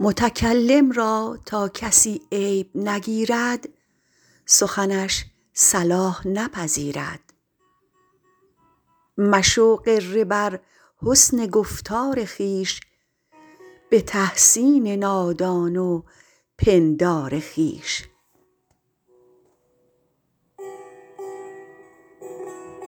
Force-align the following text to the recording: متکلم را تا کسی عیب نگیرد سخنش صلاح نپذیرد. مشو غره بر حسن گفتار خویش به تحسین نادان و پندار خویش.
متکلم 0.00 0.92
را 0.92 1.38
تا 1.46 1.68
کسی 1.68 2.20
عیب 2.32 2.70
نگیرد 2.74 3.68
سخنش 4.46 5.24
صلاح 5.52 6.28
نپذیرد. 6.28 7.20
مشو 9.18 9.76
غره 9.76 10.24
بر 10.24 10.60
حسن 11.02 11.46
گفتار 11.46 12.24
خویش 12.24 12.80
به 13.90 14.00
تحسین 14.00 14.88
نادان 14.88 15.76
و 15.76 16.02
پندار 16.58 17.40
خویش. 17.40 18.08